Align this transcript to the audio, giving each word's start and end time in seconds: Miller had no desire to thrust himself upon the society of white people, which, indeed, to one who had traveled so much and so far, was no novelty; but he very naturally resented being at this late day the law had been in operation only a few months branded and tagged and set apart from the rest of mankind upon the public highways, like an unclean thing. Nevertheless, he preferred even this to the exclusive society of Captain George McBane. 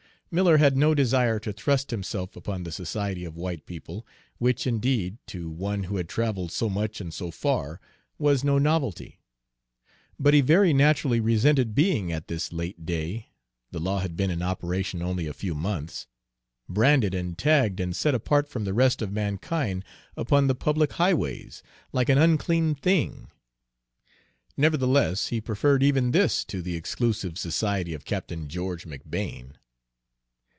Miller 0.33 0.55
had 0.59 0.77
no 0.77 0.95
desire 0.95 1.39
to 1.39 1.51
thrust 1.51 1.91
himself 1.91 2.37
upon 2.37 2.63
the 2.63 2.71
society 2.71 3.25
of 3.25 3.35
white 3.35 3.65
people, 3.65 4.07
which, 4.37 4.65
indeed, 4.65 5.17
to 5.27 5.49
one 5.49 5.83
who 5.83 5.97
had 5.97 6.07
traveled 6.07 6.53
so 6.53 6.69
much 6.69 7.01
and 7.01 7.13
so 7.13 7.29
far, 7.31 7.81
was 8.17 8.41
no 8.41 8.57
novelty; 8.57 9.19
but 10.17 10.33
he 10.33 10.39
very 10.39 10.71
naturally 10.71 11.19
resented 11.19 11.75
being 11.75 12.13
at 12.13 12.29
this 12.29 12.53
late 12.53 12.85
day 12.85 13.27
the 13.71 13.79
law 13.81 13.99
had 13.99 14.15
been 14.15 14.31
in 14.31 14.41
operation 14.41 15.01
only 15.01 15.27
a 15.27 15.33
few 15.33 15.53
months 15.53 16.07
branded 16.69 17.13
and 17.13 17.37
tagged 17.37 17.81
and 17.81 17.93
set 17.93 18.15
apart 18.15 18.47
from 18.47 18.63
the 18.63 18.73
rest 18.73 19.01
of 19.01 19.11
mankind 19.11 19.83
upon 20.15 20.47
the 20.47 20.55
public 20.55 20.93
highways, 20.93 21.61
like 21.91 22.07
an 22.07 22.17
unclean 22.17 22.73
thing. 22.73 23.27
Nevertheless, 24.55 25.27
he 25.27 25.41
preferred 25.41 25.83
even 25.83 26.11
this 26.11 26.45
to 26.45 26.61
the 26.61 26.77
exclusive 26.77 27.37
society 27.37 27.93
of 27.93 28.05
Captain 28.05 28.47
George 28.47 28.85
McBane. 28.85 29.55